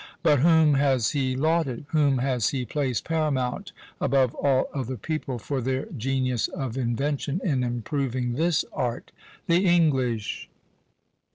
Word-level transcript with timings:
But 0.23 0.39
whom 0.39 0.73
has 0.73 1.11
he 1.11 1.35
lauded? 1.35 1.85
whom 1.89 2.17
has 2.17 2.49
he 2.49 2.65
placed 2.65 3.05
paramount, 3.05 3.71
above 3.99 4.33
all 4.33 4.67
other 4.73 4.97
people, 4.97 5.37
for 5.37 5.61
their 5.61 5.85
genius 5.95 6.47
of 6.47 6.75
invention 6.75 7.39
in 7.43 7.63
improving 7.63 8.33
this 8.33 8.65
art! 8.73 9.11
The 9.45 9.63
English! 9.67 10.49